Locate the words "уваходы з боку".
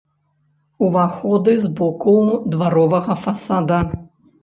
0.87-2.17